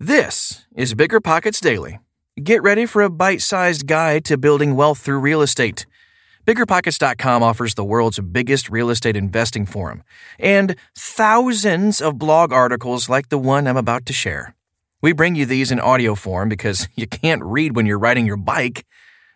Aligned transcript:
This 0.00 0.64
is 0.76 0.94
Bigger 0.94 1.20
Pockets 1.20 1.60
Daily. 1.60 1.98
Get 2.40 2.62
ready 2.62 2.86
for 2.86 3.02
a 3.02 3.10
bite 3.10 3.42
sized 3.42 3.88
guide 3.88 4.24
to 4.26 4.38
building 4.38 4.76
wealth 4.76 5.00
through 5.00 5.18
real 5.18 5.42
estate. 5.42 5.86
BiggerPockets.com 6.46 7.42
offers 7.42 7.74
the 7.74 7.84
world's 7.84 8.20
biggest 8.20 8.70
real 8.70 8.90
estate 8.90 9.16
investing 9.16 9.66
forum 9.66 10.04
and 10.38 10.76
thousands 10.96 12.00
of 12.00 12.16
blog 12.16 12.52
articles 12.52 13.08
like 13.08 13.28
the 13.28 13.38
one 13.38 13.66
I'm 13.66 13.76
about 13.76 14.06
to 14.06 14.12
share. 14.12 14.54
We 15.02 15.10
bring 15.12 15.34
you 15.34 15.44
these 15.44 15.72
in 15.72 15.80
audio 15.80 16.14
form 16.14 16.48
because 16.48 16.86
you 16.94 17.08
can't 17.08 17.42
read 17.42 17.74
when 17.74 17.84
you're 17.84 17.98
riding 17.98 18.24
your 18.24 18.36
bike 18.36 18.86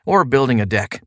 or 0.07 0.25
building 0.25 0.61
a 0.61 0.65
deck. 0.65 1.03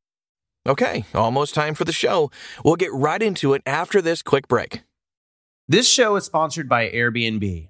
Okay, 0.67 1.05
almost 1.13 1.55
time 1.55 1.75
for 1.75 1.85
the 1.85 1.93
show. 1.93 2.29
We'll 2.65 2.75
get 2.75 2.91
right 2.91 3.23
into 3.23 3.53
it 3.53 3.61
after 3.65 4.01
this 4.01 4.21
quick 4.21 4.49
break. 4.49 4.81
This 5.65 5.87
show 5.87 6.17
is 6.17 6.25
sponsored 6.25 6.67
by 6.67 6.89
Airbnb. 6.89 7.69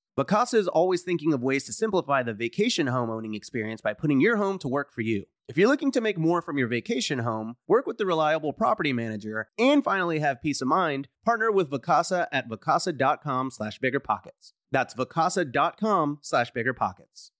Vacasa 0.17 0.55
is 0.55 0.67
always 0.67 1.03
thinking 1.03 1.31
of 1.33 1.41
ways 1.41 1.63
to 1.63 1.71
simplify 1.71 2.21
the 2.21 2.33
vacation 2.33 2.87
home 2.87 3.09
owning 3.09 3.33
experience 3.33 3.79
by 3.79 3.93
putting 3.93 4.19
your 4.19 4.35
home 4.35 4.59
to 4.59 4.67
work 4.67 4.91
for 4.91 4.99
you. 4.99 5.23
If 5.47 5.57
you're 5.57 5.69
looking 5.69 5.91
to 5.93 6.01
make 6.01 6.17
more 6.17 6.41
from 6.41 6.57
your 6.57 6.67
vacation 6.67 7.19
home, 7.19 7.55
work 7.65 7.87
with 7.87 7.97
the 7.97 8.05
reliable 8.05 8.51
property 8.51 8.91
manager, 8.91 9.47
and 9.57 9.81
finally 9.81 10.19
have 10.19 10.41
peace 10.41 10.61
of 10.61 10.67
mind, 10.67 11.07
partner 11.23 11.49
with 11.49 11.71
Vacasa 11.71 12.27
at 12.29 12.49
vacasa.com 12.49 13.51
slash 13.51 13.79
biggerpockets. 13.79 14.51
That's 14.69 14.93
vacasa.com 14.93 16.19
slash 16.21 16.51
biggerpockets. 16.51 17.31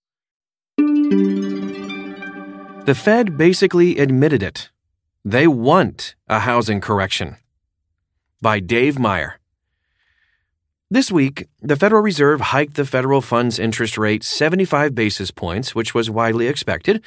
The 2.85 2.95
Fed 2.95 3.37
basically 3.37 3.97
admitted 3.97 4.41
it. 4.41 4.69
They 5.25 5.45
want 5.45 6.15
a 6.29 6.39
housing 6.39 6.79
correction. 6.79 7.35
By 8.41 8.61
Dave 8.61 8.97
Meyer. 8.97 9.40
This 10.93 11.09
week, 11.09 11.47
the 11.61 11.77
Federal 11.77 12.01
Reserve 12.01 12.41
hiked 12.41 12.73
the 12.73 12.83
federal 12.83 13.21
funds 13.21 13.59
interest 13.59 13.97
rate 13.97 14.25
75 14.25 14.93
basis 14.93 15.31
points, 15.31 15.73
which 15.73 15.95
was 15.95 16.09
widely 16.09 16.47
expected. 16.47 17.01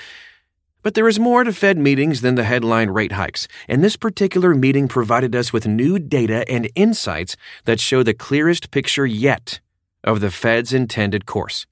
But 0.80 0.94
there 0.94 1.06
is 1.06 1.20
more 1.20 1.44
to 1.44 1.52
Fed 1.52 1.76
meetings 1.76 2.22
than 2.22 2.34
the 2.34 2.44
headline 2.44 2.88
rate 2.88 3.12
hikes, 3.12 3.46
and 3.68 3.84
this 3.84 3.96
particular 3.96 4.54
meeting 4.54 4.88
provided 4.88 5.36
us 5.36 5.52
with 5.52 5.66
new 5.66 5.98
data 5.98 6.50
and 6.50 6.70
insights 6.74 7.36
that 7.66 7.78
show 7.78 8.02
the 8.02 8.14
clearest 8.14 8.70
picture 8.70 9.04
yet 9.04 9.60
of 10.02 10.20
the 10.20 10.30
Fed's 10.30 10.72
intended 10.72 11.26
course. 11.26 11.66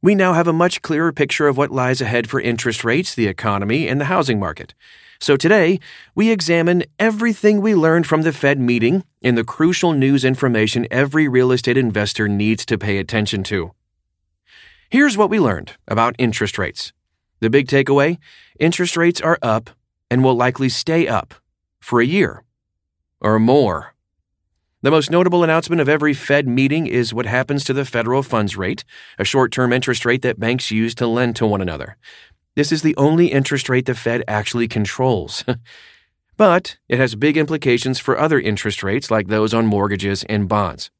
We 0.00 0.14
now 0.14 0.32
have 0.32 0.48
a 0.48 0.54
much 0.54 0.80
clearer 0.80 1.12
picture 1.12 1.46
of 1.46 1.58
what 1.58 1.70
lies 1.70 2.00
ahead 2.00 2.30
for 2.30 2.40
interest 2.40 2.84
rates, 2.84 3.14
the 3.14 3.26
economy, 3.26 3.86
and 3.86 4.00
the 4.00 4.06
housing 4.06 4.40
market. 4.40 4.72
So 5.20 5.36
today, 5.36 5.80
we 6.14 6.30
examine 6.30 6.84
everything 6.98 7.60
we 7.60 7.74
learned 7.74 8.06
from 8.06 8.22
the 8.22 8.32
Fed 8.32 8.60
meeting 8.60 9.04
and 9.22 9.36
the 9.36 9.44
crucial 9.44 9.92
news 9.92 10.24
information 10.24 10.86
every 10.90 11.26
real 11.26 11.50
estate 11.50 11.76
investor 11.76 12.28
needs 12.28 12.64
to 12.66 12.78
pay 12.78 12.98
attention 12.98 13.42
to. 13.44 13.72
Here's 14.90 15.16
what 15.16 15.28
we 15.28 15.40
learned 15.40 15.72
about 15.88 16.14
interest 16.18 16.56
rates. 16.56 16.92
The 17.40 17.50
big 17.50 17.66
takeaway 17.66 18.18
interest 18.60 18.96
rates 18.96 19.20
are 19.20 19.38
up 19.42 19.70
and 20.10 20.22
will 20.22 20.34
likely 20.34 20.68
stay 20.68 21.08
up 21.08 21.34
for 21.80 22.00
a 22.00 22.06
year 22.06 22.44
or 23.20 23.38
more. 23.38 23.94
The 24.82 24.92
most 24.92 25.10
notable 25.10 25.42
announcement 25.42 25.82
of 25.82 25.88
every 25.88 26.14
Fed 26.14 26.46
meeting 26.46 26.86
is 26.86 27.12
what 27.12 27.26
happens 27.26 27.64
to 27.64 27.72
the 27.72 27.84
federal 27.84 28.22
funds 28.22 28.56
rate, 28.56 28.84
a 29.18 29.24
short 29.24 29.50
term 29.50 29.72
interest 29.72 30.04
rate 30.04 30.22
that 30.22 30.38
banks 30.38 30.70
use 30.70 30.94
to 30.94 31.06
lend 31.08 31.34
to 31.36 31.46
one 31.46 31.60
another. 31.60 31.96
This 32.58 32.72
is 32.72 32.82
the 32.82 32.96
only 32.96 33.28
interest 33.28 33.68
rate 33.68 33.86
the 33.86 33.94
Fed 33.94 34.24
actually 34.26 34.66
controls. 34.66 35.44
but 36.36 36.76
it 36.88 36.98
has 36.98 37.14
big 37.14 37.36
implications 37.36 38.00
for 38.00 38.18
other 38.18 38.40
interest 38.40 38.82
rates 38.82 39.12
like 39.12 39.28
those 39.28 39.54
on 39.54 39.64
mortgages 39.64 40.24
and 40.24 40.48
bonds. 40.48 40.90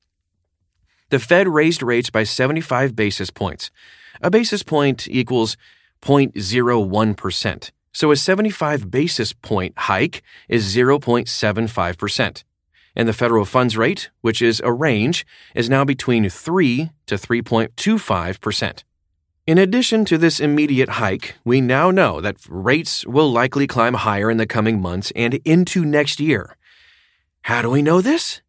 The 1.10 1.18
Fed 1.18 1.48
raised 1.48 1.82
rates 1.82 2.10
by 2.10 2.22
75 2.22 2.94
basis 2.94 3.30
points. 3.30 3.72
A 4.22 4.30
basis 4.30 4.62
point 4.62 5.08
equals 5.08 5.56
0.01%. 6.00 7.70
So 7.92 8.12
a 8.12 8.16
75 8.16 8.88
basis 8.88 9.32
point 9.32 9.74
hike 9.76 10.22
is 10.48 10.72
0.75% 10.76 12.44
and 12.94 13.08
the 13.08 13.12
federal 13.12 13.44
funds 13.44 13.76
rate, 13.76 14.10
which 14.20 14.42
is 14.42 14.60
a 14.64 14.72
range, 14.72 15.26
is 15.56 15.68
now 15.68 15.84
between 15.84 16.28
3 16.28 16.90
to 17.06 17.14
3.25%. 17.16 18.82
In 19.48 19.56
addition 19.56 20.04
to 20.04 20.18
this 20.18 20.40
immediate 20.40 20.90
hike, 21.00 21.36
we 21.42 21.62
now 21.62 21.90
know 21.90 22.20
that 22.20 22.36
rates 22.50 23.06
will 23.06 23.32
likely 23.32 23.66
climb 23.66 23.94
higher 23.94 24.30
in 24.30 24.36
the 24.36 24.46
coming 24.46 24.78
months 24.78 25.10
and 25.16 25.40
into 25.42 25.86
next 25.86 26.20
year. 26.20 26.54
How 27.40 27.62
do 27.62 27.70
we 27.70 27.80
know 27.80 28.02
this? 28.02 28.42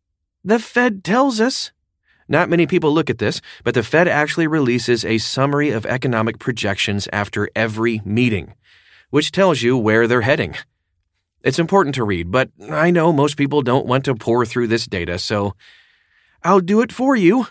The 0.44 0.60
Fed 0.60 1.06
tells 1.06 1.40
us. 1.40 1.72
Not 2.28 2.50
many 2.50 2.68
people 2.68 2.94
look 2.94 3.10
at 3.10 3.18
this, 3.18 3.40
but 3.64 3.76
the 3.76 3.82
Fed 3.82 4.10
actually 4.10 4.46
releases 4.46 5.06
a 5.06 5.20
summary 5.20 5.70
of 5.70 5.86
economic 5.86 6.38
projections 6.38 7.08
after 7.14 7.50
every 7.56 8.02
meeting, 8.04 8.54
which 9.10 9.32
tells 9.32 9.62
you 9.62 9.78
where 9.78 10.06
they're 10.06 10.28
heading. 10.28 10.54
It's 11.44 11.60
important 11.60 11.96
to 11.96 12.04
read, 12.04 12.30
but 12.30 12.50
I 12.70 12.92
know 12.92 13.14
most 13.14 13.38
people 13.38 13.62
don't 13.62 13.86
want 13.86 14.04
to 14.04 14.16
pour 14.16 14.46
through 14.46 14.68
this 14.68 14.86
data, 14.86 15.18
so 15.18 15.56
I'll 16.44 16.60
do 16.60 16.82
it 16.82 16.92
for 16.92 17.16
you. 17.16 17.48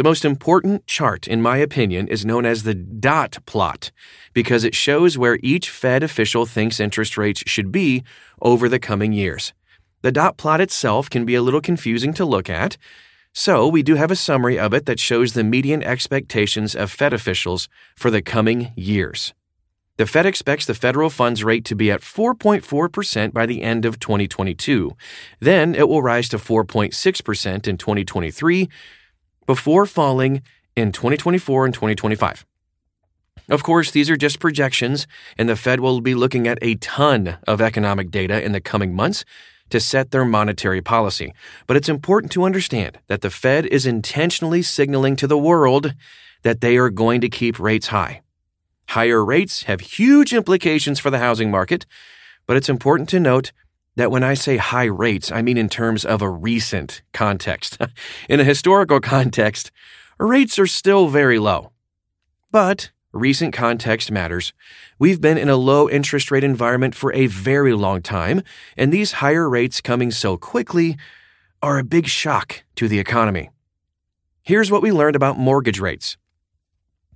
The 0.00 0.04
most 0.04 0.24
important 0.24 0.86
chart, 0.86 1.28
in 1.28 1.42
my 1.42 1.58
opinion, 1.58 2.08
is 2.08 2.24
known 2.24 2.46
as 2.46 2.62
the 2.62 2.72
dot 2.72 3.36
plot 3.44 3.90
because 4.32 4.64
it 4.64 4.74
shows 4.74 5.18
where 5.18 5.38
each 5.42 5.68
Fed 5.68 6.02
official 6.02 6.46
thinks 6.46 6.80
interest 6.80 7.18
rates 7.18 7.42
should 7.46 7.70
be 7.70 8.02
over 8.40 8.66
the 8.66 8.78
coming 8.78 9.12
years. 9.12 9.52
The 10.00 10.10
dot 10.10 10.38
plot 10.38 10.62
itself 10.62 11.10
can 11.10 11.26
be 11.26 11.34
a 11.34 11.42
little 11.42 11.60
confusing 11.60 12.14
to 12.14 12.24
look 12.24 12.48
at, 12.48 12.78
so 13.34 13.68
we 13.68 13.82
do 13.82 13.96
have 13.96 14.10
a 14.10 14.16
summary 14.16 14.58
of 14.58 14.72
it 14.72 14.86
that 14.86 14.98
shows 14.98 15.34
the 15.34 15.44
median 15.44 15.82
expectations 15.82 16.74
of 16.74 16.90
Fed 16.90 17.12
officials 17.12 17.68
for 17.94 18.10
the 18.10 18.22
coming 18.22 18.72
years. 18.76 19.34
The 19.98 20.06
Fed 20.06 20.24
expects 20.24 20.64
the 20.64 20.72
federal 20.72 21.10
funds 21.10 21.44
rate 21.44 21.66
to 21.66 21.74
be 21.74 21.90
at 21.90 22.00
4.4% 22.00 23.34
by 23.34 23.44
the 23.44 23.60
end 23.60 23.84
of 23.84 24.00
2022. 24.00 24.96
Then 25.40 25.74
it 25.74 25.90
will 25.90 26.00
rise 26.00 26.30
to 26.30 26.38
4.6% 26.38 27.68
in 27.68 27.76
2023 27.76 28.70
before 29.50 29.84
falling 29.84 30.42
in 30.76 30.92
2024 30.92 31.64
and 31.64 31.74
2025. 31.74 32.46
Of 33.48 33.64
course, 33.64 33.90
these 33.90 34.08
are 34.08 34.16
just 34.16 34.38
projections, 34.38 35.08
and 35.36 35.48
the 35.48 35.56
Fed 35.56 35.80
will 35.80 36.00
be 36.00 36.14
looking 36.14 36.46
at 36.46 36.60
a 36.62 36.76
ton 36.76 37.36
of 37.48 37.60
economic 37.60 38.12
data 38.12 38.40
in 38.40 38.52
the 38.52 38.60
coming 38.60 38.94
months 38.94 39.24
to 39.70 39.80
set 39.80 40.12
their 40.12 40.24
monetary 40.24 40.80
policy. 40.80 41.34
But 41.66 41.76
it's 41.76 41.88
important 41.88 42.30
to 42.30 42.44
understand 42.44 43.00
that 43.08 43.22
the 43.22 43.28
Fed 43.28 43.66
is 43.66 43.86
intentionally 43.86 44.62
signaling 44.62 45.16
to 45.16 45.26
the 45.26 45.36
world 45.36 45.94
that 46.42 46.60
they 46.60 46.76
are 46.76 46.88
going 46.88 47.20
to 47.20 47.28
keep 47.28 47.58
rates 47.58 47.88
high. 47.88 48.22
Higher 48.90 49.24
rates 49.24 49.64
have 49.64 49.80
huge 49.80 50.32
implications 50.32 51.00
for 51.00 51.10
the 51.10 51.18
housing 51.18 51.50
market, 51.50 51.86
but 52.46 52.56
it's 52.56 52.68
important 52.68 53.08
to 53.08 53.18
note 53.18 53.50
that 53.96 54.10
when 54.10 54.22
I 54.22 54.34
say 54.34 54.56
high 54.56 54.84
rates, 54.84 55.30
I 55.32 55.42
mean 55.42 55.56
in 55.56 55.68
terms 55.68 56.04
of 56.04 56.22
a 56.22 56.30
recent 56.30 57.02
context. 57.12 57.78
in 58.28 58.40
a 58.40 58.44
historical 58.44 59.00
context, 59.00 59.70
rates 60.18 60.58
are 60.58 60.66
still 60.66 61.08
very 61.08 61.38
low. 61.38 61.72
But 62.50 62.90
recent 63.12 63.52
context 63.52 64.10
matters. 64.10 64.52
We've 64.98 65.20
been 65.20 65.38
in 65.38 65.48
a 65.48 65.56
low 65.56 65.88
interest 65.88 66.30
rate 66.30 66.44
environment 66.44 66.94
for 66.94 67.12
a 67.12 67.26
very 67.26 67.74
long 67.74 68.02
time, 68.02 68.42
and 68.76 68.92
these 68.92 69.12
higher 69.12 69.48
rates 69.48 69.80
coming 69.80 70.10
so 70.10 70.36
quickly 70.36 70.96
are 71.62 71.78
a 71.78 71.84
big 71.84 72.06
shock 72.06 72.64
to 72.76 72.88
the 72.88 72.98
economy. 72.98 73.50
Here's 74.42 74.70
what 74.70 74.82
we 74.82 74.92
learned 74.92 75.16
about 75.16 75.38
mortgage 75.38 75.80
rates. 75.80 76.16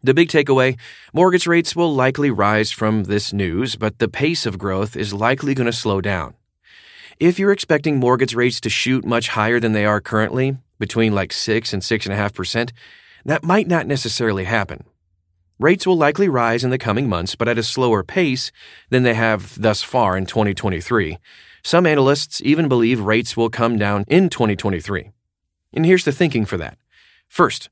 The 0.03 0.15
big 0.15 0.29
takeaway 0.29 0.79
mortgage 1.15 1.47
rates 1.47 1.75
will 1.75 1.95
likely 1.95 2.31
rise 2.31 2.71
from 2.71 3.05
this 3.05 3.33
news, 3.33 3.75
but 3.77 3.99
the 3.99 4.09
pace 4.09 4.45
of 4.45 4.59
growth 4.59 4.97
is 4.97 5.15
likely 5.15 5.55
going 5.55 5.67
to 5.67 5.73
slow 5.73 6.03
down. 6.03 6.35
If 7.19 7.39
you're 7.39 7.53
expecting 7.53 7.97
mortgage 7.99 8.35
rates 8.35 8.61
to 8.61 8.71
shoot 8.71 9.05
much 9.05 9.29
higher 9.29 9.61
than 9.61 9.73
they 9.73 9.87
are 9.87 10.01
currently, 10.01 10.57
between 10.79 11.15
like 11.15 11.33
6 11.33 11.73
and 11.73 11.83
6.5%, 11.83 12.73
that 13.25 13.45
might 13.45 13.69
not 13.69 13.87
necessarily 13.87 14.45
happen. 14.45 14.85
Rates 15.61 15.87
will 15.87 15.97
likely 15.97 16.29
rise 16.29 16.65
in 16.65 16.71
the 16.71 16.79
coming 16.79 17.09
months, 17.09 17.37
but 17.37 17.49
at 17.49 17.59
a 17.59 17.63
slower 17.63 18.03
pace 18.03 18.51
than 18.91 19.05
they 19.05 19.15
have 19.15 19.61
thus 19.61 19.83
far 19.83 20.17
in 20.17 20.27
2023. 20.27 21.19
Some 21.63 21.87
analysts 21.87 22.43
even 22.45 22.69
believe 22.69 23.01
rates 23.01 23.37
will 23.37 23.49
come 23.49 23.79
down 23.79 24.05
in 24.09 24.29
2023. 24.29 25.11
And 25.73 25.87
here's 25.87 26.05
the 26.05 26.13
thinking 26.13 26.45
for 26.45 26.57
that. 26.57 26.77
First, 27.29 27.71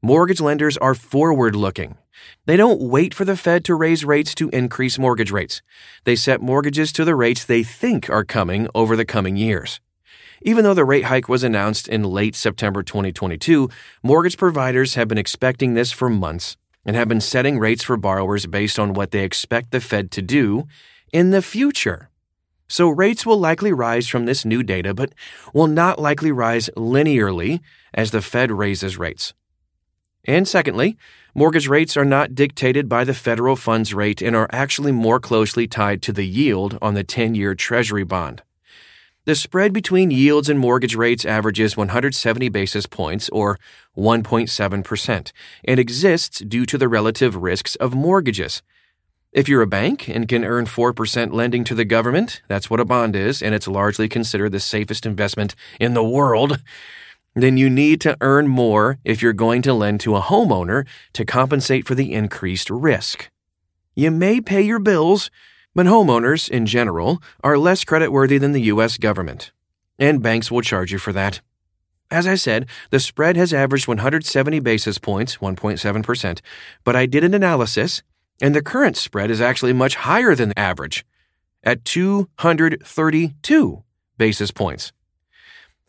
mortgage 0.00 0.40
lenders 0.40 0.76
are 0.78 0.94
forward 0.94 1.56
looking. 1.56 1.98
They 2.46 2.56
don't 2.56 2.80
wait 2.80 3.14
for 3.14 3.24
the 3.24 3.36
Fed 3.36 3.64
to 3.64 3.74
raise 3.74 4.04
rates 4.04 4.34
to 4.36 4.48
increase 4.50 4.98
mortgage 4.98 5.30
rates. 5.30 5.62
They 6.04 6.16
set 6.16 6.40
mortgages 6.40 6.92
to 6.92 7.04
the 7.04 7.14
rates 7.14 7.44
they 7.44 7.62
think 7.62 8.10
are 8.10 8.24
coming 8.24 8.68
over 8.74 8.96
the 8.96 9.04
coming 9.04 9.36
years. 9.36 9.80
Even 10.42 10.64
though 10.64 10.74
the 10.74 10.84
rate 10.84 11.04
hike 11.04 11.28
was 11.28 11.42
announced 11.42 11.88
in 11.88 12.02
late 12.02 12.34
September 12.36 12.82
2022, 12.82 13.70
mortgage 14.02 14.36
providers 14.36 14.94
have 14.94 15.08
been 15.08 15.18
expecting 15.18 15.74
this 15.74 15.90
for 15.90 16.10
months 16.10 16.56
and 16.84 16.96
have 16.96 17.08
been 17.08 17.20
setting 17.20 17.58
rates 17.58 17.82
for 17.82 17.96
borrowers 17.96 18.46
based 18.46 18.78
on 18.78 18.92
what 18.92 19.10
they 19.10 19.24
expect 19.24 19.70
the 19.70 19.80
Fed 19.80 20.10
to 20.10 20.22
do 20.22 20.66
in 21.12 21.30
the 21.30 21.42
future. 21.42 22.10
So 22.68 22.88
rates 22.88 23.24
will 23.24 23.38
likely 23.38 23.72
rise 23.72 24.08
from 24.08 24.26
this 24.26 24.44
new 24.44 24.62
data, 24.62 24.94
but 24.94 25.12
will 25.52 25.66
not 25.66 25.98
likely 25.98 26.32
rise 26.32 26.68
linearly 26.76 27.60
as 27.92 28.10
the 28.10 28.22
Fed 28.22 28.50
raises 28.50 28.98
rates. 28.98 29.32
And 30.26 30.48
secondly, 30.48 30.96
mortgage 31.34 31.68
rates 31.68 31.96
are 31.96 32.04
not 32.04 32.34
dictated 32.34 32.88
by 32.88 33.04
the 33.04 33.14
federal 33.14 33.56
funds 33.56 33.92
rate 33.92 34.22
and 34.22 34.36
are 34.36 34.48
actually 34.52 34.92
more 34.92 35.18
closely 35.18 35.66
tied 35.66 36.00
to 36.02 36.12
the 36.12 36.26
yield 36.26 36.78
on 36.80 36.94
the 36.94 37.04
10 37.04 37.34
year 37.34 37.54
Treasury 37.54 38.04
bond. 38.04 38.42
The 39.26 39.34
spread 39.34 39.72
between 39.72 40.10
yields 40.10 40.50
and 40.50 40.58
mortgage 40.58 40.94
rates 40.94 41.24
averages 41.24 41.78
170 41.78 42.50
basis 42.50 42.84
points, 42.84 43.30
or 43.30 43.58
1.7%, 43.96 45.32
and 45.64 45.80
exists 45.80 46.40
due 46.40 46.66
to 46.66 46.76
the 46.76 46.88
relative 46.88 47.34
risks 47.34 47.74
of 47.76 47.94
mortgages. 47.94 48.62
If 49.32 49.48
you're 49.48 49.62
a 49.62 49.66
bank 49.66 50.08
and 50.08 50.28
can 50.28 50.44
earn 50.44 50.66
4% 50.66 51.32
lending 51.32 51.64
to 51.64 51.74
the 51.74 51.86
government, 51.86 52.42
that's 52.48 52.68
what 52.68 52.80
a 52.80 52.84
bond 52.84 53.16
is, 53.16 53.42
and 53.42 53.54
it's 53.54 53.66
largely 53.66 54.08
considered 54.08 54.52
the 54.52 54.60
safest 54.60 55.06
investment 55.06 55.56
in 55.80 55.94
the 55.94 56.04
world, 56.04 56.62
then 57.42 57.56
you 57.56 57.68
need 57.68 58.00
to 58.02 58.16
earn 58.20 58.46
more 58.46 58.98
if 59.04 59.20
you're 59.20 59.32
going 59.32 59.62
to 59.62 59.74
lend 59.74 60.00
to 60.00 60.16
a 60.16 60.20
homeowner 60.20 60.86
to 61.12 61.24
compensate 61.24 61.86
for 61.86 61.94
the 61.94 62.12
increased 62.12 62.70
risk. 62.70 63.30
You 63.94 64.10
may 64.10 64.40
pay 64.40 64.62
your 64.62 64.78
bills, 64.78 65.30
but 65.74 65.86
homeowners, 65.86 66.48
in 66.48 66.66
general, 66.66 67.22
are 67.42 67.58
less 67.58 67.84
creditworthy 67.84 68.38
than 68.38 68.52
the 68.52 68.62
U.S. 68.62 68.96
government, 68.98 69.52
and 69.98 70.22
banks 70.22 70.50
will 70.50 70.62
charge 70.62 70.92
you 70.92 70.98
for 70.98 71.12
that. 71.12 71.40
As 72.10 72.26
I 72.26 72.36
said, 72.36 72.66
the 72.90 73.00
spread 73.00 73.36
has 73.36 73.52
averaged 73.52 73.88
170 73.88 74.60
basis 74.60 74.98
points, 74.98 75.38
1.7%, 75.38 76.40
but 76.84 76.94
I 76.94 77.06
did 77.06 77.24
an 77.24 77.34
analysis, 77.34 78.02
and 78.40 78.54
the 78.54 78.62
current 78.62 78.96
spread 78.96 79.30
is 79.30 79.40
actually 79.40 79.72
much 79.72 79.96
higher 79.96 80.34
than 80.34 80.50
the 80.50 80.58
average, 80.58 81.04
at 81.64 81.84
232 81.84 83.82
basis 84.18 84.50
points. 84.50 84.92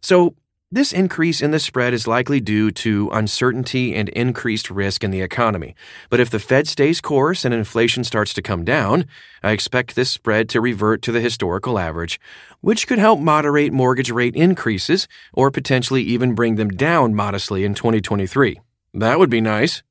So 0.02 0.36
this 0.76 0.92
increase 0.92 1.42
in 1.42 1.52
the 1.52 1.60
spread 1.60 1.94
is 1.94 2.06
likely 2.06 2.42
due 2.42 2.70
to 2.70 3.10
uncertainty 3.14 3.96
and 3.96 4.10
increased 4.10 4.70
risk 4.70 5.06
in 5.06 5.12
the 5.12 5.22
economy. 5.22 5.74
But 6.10 6.20
if 6.20 6.30
the 6.30 6.38
Fed 6.38 6.68
stays 6.68 7.00
course 7.00 7.46
and 7.46 7.54
inflation 7.54 8.04
starts 8.04 8.34
to 8.34 8.42
come 8.42 8.66
down, 8.66 9.06
I 9.42 9.52
expect 9.52 9.96
this 9.96 10.12
spread 10.12 10.50
to 10.50 10.60
revert 10.60 11.02
to 11.04 11.14
the 11.14 11.22
historical 11.22 11.80
average, 11.80 12.20
which 12.60 12.88
could 12.88 13.00
help 13.00 13.22
moderate 13.22 13.72
mortgage 13.72 14.12
rate 14.12 14.36
increases 14.36 15.08
or 15.34 15.50
potentially 15.50 16.04
even 16.04 16.36
bring 16.36 16.56
them 16.56 16.72
down 16.72 17.16
modestly 17.16 17.64
in 17.64 17.74
2023. 17.74 18.60
That 18.94 19.18
would 19.18 19.30
be 19.30 19.40
nice. 19.40 19.82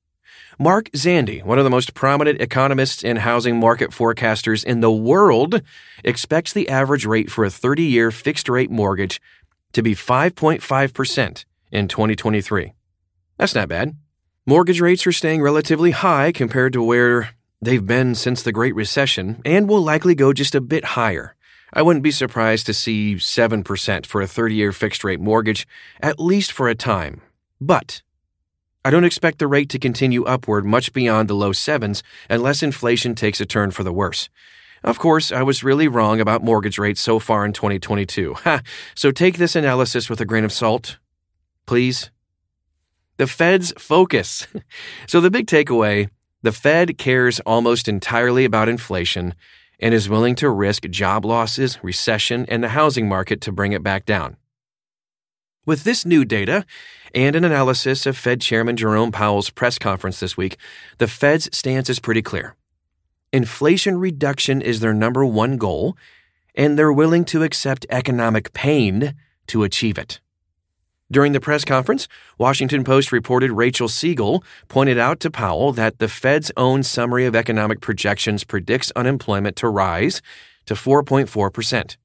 Mark 0.58 0.90
Zandi, 0.90 1.42
one 1.42 1.58
of 1.58 1.64
the 1.64 1.70
most 1.70 1.94
prominent 1.94 2.40
economists 2.40 3.02
and 3.02 3.18
housing 3.18 3.58
market 3.58 3.90
forecasters 3.90 4.62
in 4.62 4.80
the 4.80 4.92
world, 4.92 5.62
expects 6.04 6.52
the 6.52 6.68
average 6.68 7.06
rate 7.06 7.30
for 7.30 7.44
a 7.44 7.50
30 7.50 7.82
year 7.82 8.10
fixed 8.10 8.48
rate 8.48 8.70
mortgage 8.70 9.20
to 9.74 9.82
be 9.82 9.94
5.5% 9.94 11.44
in 11.70 11.88
2023. 11.88 12.72
That's 13.36 13.54
not 13.54 13.68
bad. 13.68 13.96
Mortgage 14.46 14.80
rates 14.80 15.06
are 15.06 15.12
staying 15.12 15.42
relatively 15.42 15.90
high 15.92 16.32
compared 16.32 16.72
to 16.72 16.82
where 16.82 17.30
they've 17.60 17.86
been 17.86 18.14
since 18.14 18.42
the 18.42 18.52
Great 18.52 18.74
Recession 18.74 19.40
and 19.44 19.68
will 19.68 19.82
likely 19.82 20.14
go 20.14 20.32
just 20.32 20.54
a 20.54 20.60
bit 20.60 20.84
higher. 20.84 21.34
I 21.72 21.82
wouldn't 21.82 22.04
be 22.04 22.10
surprised 22.12 22.66
to 22.66 22.74
see 22.74 23.16
7% 23.16 24.06
for 24.06 24.20
a 24.22 24.26
30 24.26 24.54
year 24.54 24.72
fixed 24.72 25.02
rate 25.02 25.20
mortgage, 25.20 25.66
at 26.00 26.20
least 26.20 26.52
for 26.52 26.68
a 26.68 26.74
time. 26.74 27.20
But 27.60 28.02
I 28.84 28.90
don't 28.90 29.04
expect 29.04 29.38
the 29.38 29.46
rate 29.46 29.70
to 29.70 29.78
continue 29.78 30.24
upward 30.24 30.64
much 30.64 30.92
beyond 30.92 31.28
the 31.28 31.34
low 31.34 31.52
sevens 31.52 32.02
unless 32.28 32.62
inflation 32.62 33.14
takes 33.14 33.40
a 33.40 33.46
turn 33.46 33.70
for 33.70 33.82
the 33.82 33.92
worse. 33.92 34.28
Of 34.84 34.98
course, 34.98 35.32
I 35.32 35.42
was 35.42 35.64
really 35.64 35.88
wrong 35.88 36.20
about 36.20 36.44
mortgage 36.44 36.78
rates 36.78 37.00
so 37.00 37.18
far 37.18 37.46
in 37.46 37.54
2022. 37.54 38.34
Ha! 38.44 38.60
So 38.94 39.10
take 39.10 39.38
this 39.38 39.56
analysis 39.56 40.10
with 40.10 40.20
a 40.20 40.26
grain 40.26 40.44
of 40.44 40.52
salt, 40.52 40.98
please. 41.64 42.10
The 43.16 43.26
Fed's 43.26 43.72
focus. 43.78 44.46
so 45.06 45.20
the 45.20 45.30
big 45.30 45.46
takeaway 45.46 46.08
the 46.42 46.52
Fed 46.52 46.98
cares 46.98 47.40
almost 47.40 47.88
entirely 47.88 48.44
about 48.44 48.68
inflation 48.68 49.34
and 49.80 49.94
is 49.94 50.10
willing 50.10 50.34
to 50.34 50.50
risk 50.50 50.86
job 50.90 51.24
losses, 51.24 51.82
recession, 51.82 52.44
and 52.50 52.62
the 52.62 52.68
housing 52.68 53.08
market 53.08 53.40
to 53.40 53.52
bring 53.52 53.72
it 53.72 53.82
back 53.82 54.04
down. 54.04 54.36
With 55.64 55.84
this 55.84 56.04
new 56.04 56.26
data 56.26 56.66
and 57.14 57.34
an 57.34 57.46
analysis 57.46 58.04
of 58.04 58.18
Fed 58.18 58.42
Chairman 58.42 58.76
Jerome 58.76 59.10
Powell's 59.10 59.48
press 59.48 59.78
conference 59.78 60.20
this 60.20 60.36
week, 60.36 60.58
the 60.98 61.08
Fed's 61.08 61.48
stance 61.56 61.88
is 61.88 61.98
pretty 61.98 62.20
clear. 62.20 62.56
Inflation 63.34 63.98
reduction 63.98 64.62
is 64.62 64.78
their 64.78 64.94
number 64.94 65.26
one 65.26 65.56
goal, 65.56 65.96
and 66.54 66.78
they're 66.78 66.92
willing 66.92 67.24
to 67.24 67.42
accept 67.42 67.84
economic 67.90 68.52
pain 68.52 69.12
to 69.48 69.64
achieve 69.64 69.98
it. 69.98 70.20
During 71.10 71.32
the 71.32 71.40
press 71.40 71.64
conference, 71.64 72.06
Washington 72.38 72.84
Post 72.84 73.10
reported 73.10 73.50
Rachel 73.50 73.88
Siegel 73.88 74.44
pointed 74.68 74.98
out 74.98 75.18
to 75.18 75.32
Powell 75.32 75.72
that 75.72 75.98
the 75.98 76.06
Fed's 76.06 76.52
own 76.56 76.84
summary 76.84 77.26
of 77.26 77.34
economic 77.34 77.80
projections 77.80 78.44
predicts 78.44 78.92
unemployment 78.94 79.56
to 79.56 79.68
rise 79.68 80.22
to 80.66 80.74
4.4%, 80.74 81.96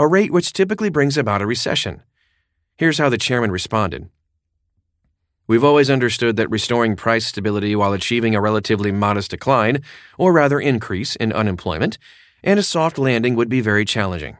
a 0.00 0.08
rate 0.08 0.32
which 0.32 0.52
typically 0.52 0.90
brings 0.90 1.16
about 1.16 1.40
a 1.40 1.46
recession. 1.46 2.02
Here's 2.76 2.98
how 2.98 3.08
the 3.08 3.16
chairman 3.16 3.52
responded 3.52 4.10
We've 5.46 5.64
always 5.64 5.90
understood 5.90 6.36
that 6.36 6.50
restoring 6.50 6.96
price 6.96 7.26
stability 7.26 7.76
while 7.76 7.92
achieving 7.92 8.34
a 8.34 8.40
relatively 8.40 8.90
modest 8.90 9.30
decline, 9.30 9.82
or 10.16 10.32
rather 10.32 10.58
increase, 10.58 11.16
in 11.16 11.32
unemployment, 11.32 11.98
and 12.42 12.58
a 12.58 12.62
soft 12.62 12.98
landing 12.98 13.34
would 13.34 13.50
be 13.50 13.60
very 13.60 13.84
challenging. 13.84 14.38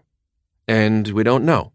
And 0.66 1.08
we 1.08 1.22
don't 1.22 1.44
know. 1.44 1.72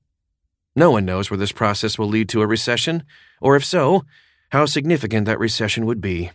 No 0.76 0.90
one 0.90 1.06
knows 1.06 1.30
where 1.30 1.38
this 1.38 1.52
process 1.52 2.00
will 2.00 2.08
lead 2.08 2.28
to 2.30 2.42
a 2.42 2.48
recession, 2.48 3.04
or 3.40 3.56
if 3.56 3.64
so, 3.64 4.04
how 4.52 4.66
significant 4.66 5.26
that 5.26 5.40
recession 5.40 5.86
would 5.86 6.02
be. 6.02 6.32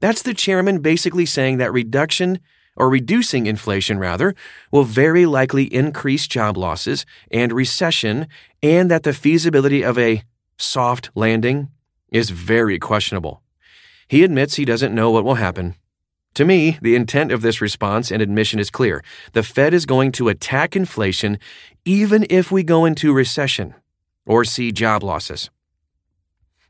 That's 0.00 0.22
the 0.22 0.34
chairman 0.34 0.80
basically 0.80 1.24
saying 1.24 1.56
that 1.58 1.72
reduction, 1.72 2.40
or 2.76 2.90
reducing 2.90 3.46
inflation 3.46 3.98
rather, 3.98 4.34
will 4.70 4.84
very 4.84 5.24
likely 5.24 5.64
increase 5.72 6.26
job 6.28 6.58
losses 6.58 7.06
and 7.30 7.52
recession, 7.52 8.28
and 8.62 8.90
that 8.90 9.02
the 9.02 9.14
feasibility 9.14 9.82
of 9.82 9.98
a 9.98 10.22
soft 10.58 11.10
landing 11.14 11.68
is 12.10 12.30
very 12.30 12.78
questionable. 12.78 13.42
He 14.08 14.24
admits 14.24 14.56
he 14.56 14.64
doesn't 14.64 14.94
know 14.94 15.10
what 15.10 15.24
will 15.24 15.36
happen. 15.36 15.74
To 16.34 16.44
me, 16.44 16.78
the 16.82 16.94
intent 16.94 17.32
of 17.32 17.42
this 17.42 17.60
response 17.60 18.10
and 18.10 18.22
admission 18.22 18.60
is 18.60 18.70
clear. 18.70 19.02
The 19.32 19.42
Fed 19.42 19.74
is 19.74 19.86
going 19.86 20.12
to 20.12 20.28
attack 20.28 20.76
inflation 20.76 21.38
even 21.84 22.26
if 22.30 22.52
we 22.52 22.62
go 22.62 22.84
into 22.84 23.12
recession 23.12 23.74
or 24.26 24.44
see 24.44 24.70
job 24.72 25.02
losses. 25.02 25.50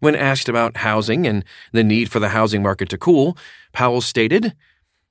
When 0.01 0.15
asked 0.15 0.49
about 0.49 0.79
housing 0.79 1.27
and 1.27 1.45
the 1.73 1.83
need 1.83 2.11
for 2.11 2.21
the 2.21 2.29
housing 2.29 2.63
market 2.63 2.89
to 2.91 2.99
cool, 2.99 3.37
Powell 3.73 4.01
stated, 4.01 4.55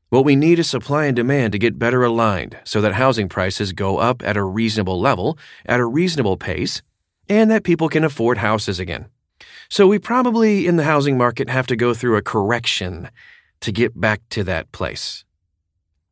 What 0.09 0.23
we 0.23 0.35
need 0.35 0.59
is 0.59 0.69
supply 0.69 1.05
and 1.05 1.15
demand 1.15 1.51
to 1.51 1.59
get 1.59 1.77
better 1.77 2.03
aligned 2.03 2.57
so 2.63 2.79
that 2.81 2.93
housing 2.93 3.27
prices 3.27 3.73
go 3.73 3.97
up 3.97 4.23
at 4.23 4.37
a 4.37 4.43
reasonable 4.43 4.99
level, 4.99 5.37
at 5.65 5.81
a 5.81 5.85
reasonable 5.85 6.37
pace, 6.37 6.81
and 7.29 7.49
that 7.51 7.63
people 7.63 7.89
can 7.89 8.03
afford 8.03 8.37
houses 8.37 8.79
again. 8.79 9.07
So 9.69 9.87
we 9.87 9.99
probably 9.99 10.65
in 10.65 10.77
the 10.77 10.83
housing 10.83 11.17
market 11.17 11.49
have 11.49 11.67
to 11.67 11.75
go 11.75 11.93
through 11.93 12.15
a 12.15 12.21
correction 12.21 13.09
to 13.61 13.71
get 13.71 13.99
back 13.99 14.21
to 14.29 14.43
that 14.45 14.71
place. 14.71 15.25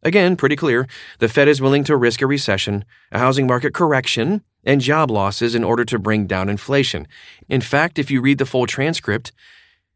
Again, 0.03 0.35
pretty 0.35 0.55
clear 0.55 0.87
the 1.19 1.29
Fed 1.29 1.47
is 1.47 1.61
willing 1.61 1.83
to 1.85 1.97
risk 1.97 2.21
a 2.21 2.27
recession, 2.27 2.85
a 3.11 3.19
housing 3.19 3.47
market 3.47 3.73
correction, 3.73 4.43
and 4.63 4.81
job 4.81 5.09
losses 5.09 5.55
in 5.55 5.63
order 5.63 5.85
to 5.85 5.99
bring 5.99 6.27
down 6.27 6.49
inflation. 6.49 7.07
In 7.49 7.61
fact, 7.61 7.97
if 7.97 8.11
you 8.11 8.21
read 8.21 8.37
the 8.37 8.45
full 8.45 8.67
transcript, 8.67 9.31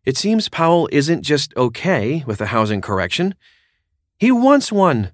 it 0.05 0.17
seems 0.17 0.49
Powell 0.49 0.89
isn't 0.91 1.23
just 1.23 1.55
okay 1.55 2.23
with 2.25 2.41
a 2.41 2.47
housing 2.47 2.81
correction, 2.81 3.35
he 4.17 4.31
wants 4.31 4.71
one. 4.71 5.11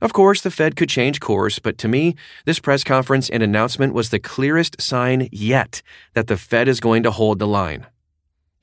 Of 0.00 0.12
course, 0.12 0.40
the 0.40 0.50
Fed 0.50 0.76
could 0.76 0.88
change 0.88 1.20
course, 1.20 1.58
but 1.58 1.76
to 1.78 1.88
me, 1.88 2.16
this 2.46 2.58
press 2.58 2.82
conference 2.82 3.28
and 3.28 3.42
announcement 3.42 3.92
was 3.92 4.08
the 4.08 4.18
clearest 4.18 4.80
sign 4.80 5.28
yet 5.30 5.82
that 6.14 6.26
the 6.26 6.38
Fed 6.38 6.68
is 6.68 6.80
going 6.80 7.02
to 7.02 7.10
hold 7.10 7.38
the 7.38 7.46
line. 7.46 7.86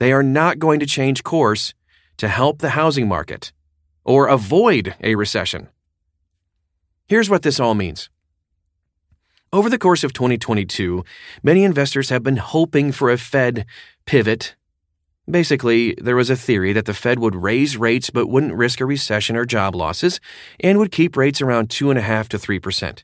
They 0.00 0.12
are 0.12 0.22
not 0.22 0.58
going 0.58 0.80
to 0.80 0.86
change 0.86 1.22
course 1.22 1.74
to 2.16 2.28
help 2.28 2.58
the 2.58 2.70
housing 2.70 3.06
market 3.06 3.52
or 4.04 4.26
avoid 4.26 4.94
a 5.02 5.14
recession. 5.14 5.68
Here's 7.06 7.30
what 7.30 7.42
this 7.42 7.60
all 7.60 7.74
means. 7.74 8.10
Over 9.52 9.70
the 9.70 9.78
course 9.78 10.04
of 10.04 10.12
2022, 10.12 11.04
many 11.42 11.64
investors 11.64 12.10
have 12.10 12.22
been 12.22 12.36
hoping 12.36 12.92
for 12.92 13.10
a 13.10 13.16
Fed 13.16 13.64
pivot. 14.04 14.56
Basically, 15.30 15.94
there 16.00 16.16
was 16.16 16.30
a 16.30 16.36
theory 16.36 16.72
that 16.72 16.86
the 16.86 16.94
Fed 16.94 17.18
would 17.18 17.36
raise 17.36 17.76
rates 17.76 18.08
but 18.08 18.28
wouldn't 18.28 18.54
risk 18.54 18.80
a 18.80 18.86
recession 18.86 19.36
or 19.36 19.44
job 19.44 19.74
losses 19.74 20.20
and 20.60 20.78
would 20.78 20.90
keep 20.90 21.16
rates 21.16 21.42
around 21.42 21.68
2.5 21.68 22.28
to 22.28 22.38
3%. 22.38 23.02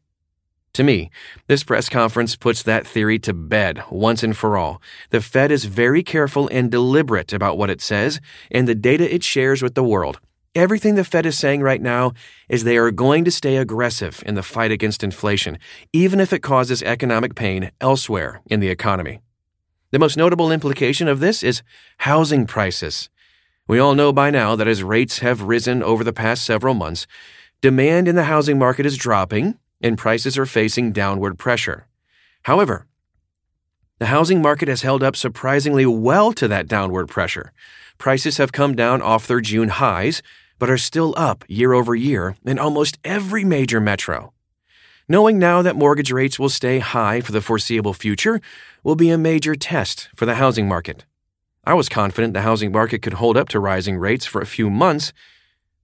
To 0.74 0.82
me, 0.82 1.10
this 1.46 1.62
press 1.62 1.88
conference 1.88 2.34
puts 2.34 2.62
that 2.62 2.86
theory 2.86 3.18
to 3.20 3.32
bed 3.34 3.84
once 3.90 4.22
and 4.22 4.36
for 4.36 4.56
all. 4.56 4.80
The 5.10 5.20
Fed 5.20 5.52
is 5.52 5.66
very 5.66 6.02
careful 6.02 6.48
and 6.48 6.70
deliberate 6.70 7.32
about 7.32 7.58
what 7.58 7.70
it 7.70 7.80
says 7.80 8.20
and 8.50 8.66
the 8.66 8.74
data 8.74 9.12
it 9.14 9.22
shares 9.22 9.62
with 9.62 9.74
the 9.74 9.84
world. 9.84 10.18
Everything 10.54 10.94
the 10.94 11.04
Fed 11.04 11.26
is 11.26 11.36
saying 11.36 11.60
right 11.60 11.82
now 11.82 12.12
is 12.48 12.64
they 12.64 12.78
are 12.78 12.90
going 12.90 13.24
to 13.24 13.30
stay 13.30 13.56
aggressive 13.56 14.22
in 14.24 14.34
the 14.34 14.42
fight 14.42 14.70
against 14.70 15.04
inflation, 15.04 15.58
even 15.92 16.20
if 16.20 16.32
it 16.32 16.42
causes 16.42 16.82
economic 16.82 17.34
pain 17.34 17.70
elsewhere 17.80 18.40
in 18.46 18.60
the 18.60 18.68
economy. 18.68 19.20
The 19.94 20.00
most 20.00 20.16
notable 20.16 20.50
implication 20.50 21.06
of 21.06 21.20
this 21.20 21.44
is 21.44 21.62
housing 21.98 22.48
prices. 22.48 23.10
We 23.68 23.78
all 23.78 23.94
know 23.94 24.12
by 24.12 24.28
now 24.28 24.56
that 24.56 24.66
as 24.66 24.82
rates 24.82 25.20
have 25.20 25.42
risen 25.42 25.84
over 25.84 26.02
the 26.02 26.12
past 26.12 26.44
several 26.44 26.74
months, 26.74 27.06
demand 27.60 28.08
in 28.08 28.16
the 28.16 28.24
housing 28.24 28.58
market 28.58 28.86
is 28.86 28.96
dropping 28.96 29.56
and 29.80 29.96
prices 29.96 30.36
are 30.36 30.46
facing 30.46 30.90
downward 30.90 31.38
pressure. 31.38 31.86
However, 32.42 32.88
the 34.00 34.06
housing 34.06 34.42
market 34.42 34.66
has 34.66 34.82
held 34.82 35.04
up 35.04 35.14
surprisingly 35.14 35.86
well 35.86 36.32
to 36.32 36.48
that 36.48 36.66
downward 36.66 37.06
pressure. 37.06 37.52
Prices 37.96 38.38
have 38.38 38.50
come 38.50 38.74
down 38.74 39.00
off 39.00 39.28
their 39.28 39.40
June 39.40 39.68
highs, 39.68 40.22
but 40.58 40.68
are 40.68 40.76
still 40.76 41.14
up 41.16 41.44
year 41.46 41.72
over 41.72 41.94
year 41.94 42.34
in 42.44 42.58
almost 42.58 42.98
every 43.04 43.44
major 43.44 43.78
metro. 43.78 44.33
Knowing 45.06 45.38
now 45.38 45.60
that 45.60 45.76
mortgage 45.76 46.10
rates 46.10 46.38
will 46.38 46.48
stay 46.48 46.78
high 46.78 47.20
for 47.20 47.32
the 47.32 47.42
foreseeable 47.42 47.92
future 47.92 48.40
will 48.82 48.96
be 48.96 49.10
a 49.10 49.18
major 49.18 49.54
test 49.54 50.08
for 50.16 50.24
the 50.24 50.36
housing 50.36 50.66
market. 50.66 51.04
I 51.66 51.74
was 51.74 51.90
confident 51.90 52.32
the 52.32 52.40
housing 52.40 52.72
market 52.72 53.02
could 53.02 53.14
hold 53.14 53.36
up 53.36 53.50
to 53.50 53.60
rising 53.60 53.98
rates 53.98 54.24
for 54.24 54.40
a 54.40 54.46
few 54.46 54.70
months, 54.70 55.12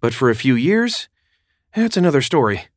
but 0.01 0.15
for 0.15 0.31
a 0.31 0.35
few 0.35 0.55
years, 0.55 1.09
that's 1.77 1.99
another 1.99 2.23
story. 2.23 2.69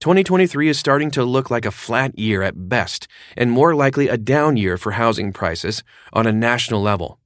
2023 0.00 0.68
is 0.68 0.78
starting 0.78 1.12
to 1.12 1.24
look 1.24 1.48
like 1.48 1.64
a 1.64 1.70
flat 1.70 2.18
year 2.18 2.42
at 2.42 2.68
best, 2.68 3.06
and 3.36 3.50
more 3.50 3.74
likely 3.74 4.08
a 4.08 4.16
down 4.16 4.56
year 4.56 4.76
for 4.76 4.92
housing 4.92 5.32
prices 5.32 5.84
on 6.12 6.26
a 6.26 6.32
national 6.32 6.82
level. 6.82 7.20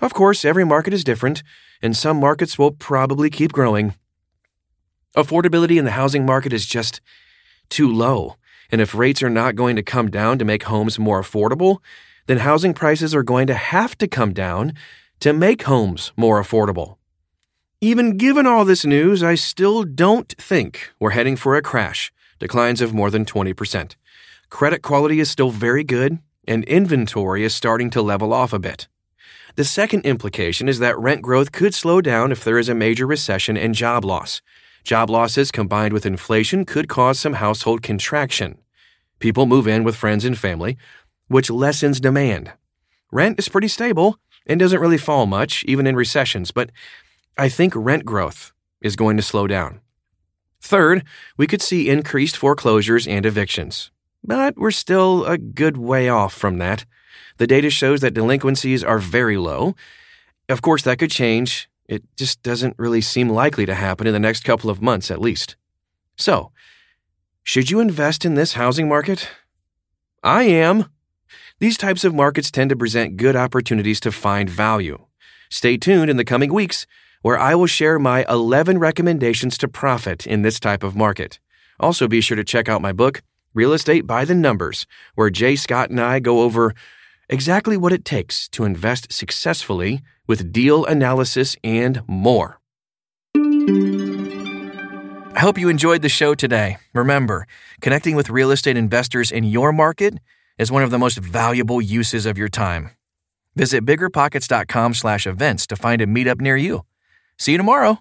Of 0.00 0.14
course, 0.14 0.44
every 0.44 0.64
market 0.64 0.92
is 0.92 1.02
different, 1.02 1.42
and 1.82 1.96
some 1.96 2.18
markets 2.18 2.58
will 2.58 2.70
probably 2.70 3.28
keep 3.28 3.52
growing. 3.52 3.94
Affordability 5.16 5.78
in 5.78 5.84
the 5.84 5.92
housing 5.92 6.24
market 6.24 6.52
is 6.52 6.66
just 6.66 7.00
too 7.68 7.92
low, 7.92 8.36
and 8.70 8.80
if 8.80 8.94
rates 8.94 9.22
are 9.22 9.30
not 9.30 9.56
going 9.56 9.76
to 9.76 9.82
come 9.82 10.10
down 10.10 10.38
to 10.38 10.44
make 10.44 10.64
homes 10.64 10.98
more 10.98 11.22
affordable, 11.22 11.78
then 12.26 12.38
housing 12.38 12.74
prices 12.74 13.14
are 13.14 13.22
going 13.22 13.46
to 13.46 13.54
have 13.54 13.96
to 13.98 14.06
come 14.06 14.32
down 14.32 14.74
to 15.20 15.32
make 15.32 15.62
homes 15.62 16.12
more 16.16 16.40
affordable. 16.40 16.96
Even 17.80 18.16
given 18.16 18.46
all 18.46 18.64
this 18.64 18.84
news, 18.84 19.22
I 19.22 19.34
still 19.34 19.84
don't 19.84 20.28
think 20.36 20.90
we're 20.98 21.10
heading 21.10 21.36
for 21.36 21.56
a 21.56 21.62
crash, 21.62 22.12
declines 22.38 22.80
of 22.80 22.92
more 22.92 23.10
than 23.10 23.24
20%. 23.24 23.94
Credit 24.50 24.82
quality 24.82 25.20
is 25.20 25.30
still 25.30 25.50
very 25.50 25.84
good, 25.84 26.18
and 26.46 26.64
inventory 26.64 27.44
is 27.44 27.54
starting 27.54 27.90
to 27.90 28.02
level 28.02 28.32
off 28.32 28.52
a 28.52 28.58
bit. 28.58 28.88
The 29.56 29.64
second 29.64 30.06
implication 30.06 30.68
is 30.68 30.78
that 30.78 30.98
rent 30.98 31.22
growth 31.22 31.52
could 31.52 31.74
slow 31.74 32.00
down 32.00 32.32
if 32.32 32.44
there 32.44 32.58
is 32.58 32.68
a 32.68 32.74
major 32.74 33.06
recession 33.06 33.56
and 33.56 33.74
job 33.74 34.04
loss. 34.04 34.40
Job 34.88 35.10
losses 35.10 35.50
combined 35.50 35.92
with 35.92 36.06
inflation 36.06 36.64
could 36.64 36.88
cause 36.88 37.20
some 37.20 37.34
household 37.34 37.82
contraction. 37.82 38.56
People 39.18 39.44
move 39.44 39.68
in 39.68 39.84
with 39.84 39.94
friends 39.94 40.24
and 40.24 40.38
family, 40.38 40.78
which 41.26 41.50
lessens 41.50 42.00
demand. 42.00 42.54
Rent 43.12 43.38
is 43.38 43.50
pretty 43.50 43.68
stable 43.68 44.16
and 44.46 44.58
doesn't 44.58 44.80
really 44.80 44.96
fall 44.96 45.26
much, 45.26 45.62
even 45.64 45.86
in 45.86 45.94
recessions, 45.94 46.52
but 46.52 46.70
I 47.36 47.50
think 47.50 47.74
rent 47.76 48.06
growth 48.06 48.52
is 48.80 48.96
going 48.96 49.18
to 49.18 49.22
slow 49.22 49.46
down. 49.46 49.82
Third, 50.62 51.04
we 51.36 51.46
could 51.46 51.60
see 51.60 51.90
increased 51.90 52.38
foreclosures 52.38 53.06
and 53.06 53.26
evictions. 53.26 53.90
But 54.24 54.56
we're 54.56 54.70
still 54.70 55.26
a 55.26 55.36
good 55.36 55.76
way 55.76 56.08
off 56.08 56.32
from 56.32 56.56
that. 56.60 56.86
The 57.36 57.46
data 57.46 57.68
shows 57.68 58.00
that 58.00 58.14
delinquencies 58.14 58.82
are 58.82 58.98
very 58.98 59.36
low. 59.36 59.76
Of 60.48 60.62
course, 60.62 60.80
that 60.84 60.98
could 60.98 61.10
change. 61.10 61.68
It 61.88 62.04
just 62.16 62.42
doesn't 62.42 62.78
really 62.78 63.00
seem 63.00 63.30
likely 63.30 63.64
to 63.64 63.74
happen 63.74 64.06
in 64.06 64.12
the 64.12 64.20
next 64.20 64.44
couple 64.44 64.68
of 64.68 64.82
months, 64.82 65.10
at 65.10 65.20
least. 65.20 65.56
So, 66.16 66.52
should 67.42 67.70
you 67.70 67.80
invest 67.80 68.26
in 68.26 68.34
this 68.34 68.52
housing 68.52 68.88
market? 68.88 69.30
I 70.22 70.42
am. 70.42 70.90
These 71.60 71.78
types 71.78 72.04
of 72.04 72.14
markets 72.14 72.50
tend 72.50 72.68
to 72.70 72.76
present 72.76 73.16
good 73.16 73.34
opportunities 73.34 74.00
to 74.00 74.12
find 74.12 74.50
value. 74.50 75.06
Stay 75.48 75.78
tuned 75.78 76.10
in 76.10 76.18
the 76.18 76.24
coming 76.24 76.52
weeks, 76.52 76.86
where 77.22 77.38
I 77.38 77.54
will 77.54 77.66
share 77.66 77.98
my 77.98 78.26
11 78.28 78.78
recommendations 78.78 79.56
to 79.58 79.68
profit 79.68 80.26
in 80.26 80.42
this 80.42 80.60
type 80.60 80.82
of 80.82 80.94
market. 80.94 81.40
Also, 81.80 82.06
be 82.06 82.20
sure 82.20 82.36
to 82.36 82.44
check 82.44 82.68
out 82.68 82.82
my 82.82 82.92
book, 82.92 83.22
Real 83.54 83.72
Estate 83.72 84.06
by 84.06 84.26
the 84.26 84.34
Numbers, 84.34 84.86
where 85.14 85.30
Jay 85.30 85.56
Scott 85.56 85.88
and 85.88 86.00
I 86.00 86.20
go 86.20 86.42
over 86.42 86.74
exactly 87.28 87.76
what 87.76 87.92
it 87.92 88.04
takes 88.04 88.48
to 88.50 88.64
invest 88.64 89.12
successfully 89.12 90.02
with 90.26 90.52
deal 90.52 90.84
analysis 90.84 91.56
and 91.62 92.02
more. 92.06 92.60
I 95.36 95.40
hope 95.40 95.58
you 95.58 95.68
enjoyed 95.68 96.02
the 96.02 96.08
show 96.08 96.34
today. 96.34 96.78
Remember, 96.92 97.46
connecting 97.80 98.16
with 98.16 98.28
real 98.28 98.50
estate 98.50 98.76
investors 98.76 99.30
in 99.30 99.44
your 99.44 99.72
market 99.72 100.14
is 100.58 100.72
one 100.72 100.82
of 100.82 100.90
the 100.90 100.98
most 100.98 101.18
valuable 101.18 101.80
uses 101.80 102.26
of 102.26 102.36
your 102.36 102.48
time. 102.48 102.90
Visit 103.54 103.86
biggerpockets.com/events 103.86 105.66
to 105.68 105.76
find 105.76 106.02
a 106.02 106.06
meetup 106.06 106.40
near 106.40 106.56
you. 106.56 106.84
See 107.38 107.52
you 107.52 107.58
tomorrow. 107.58 107.98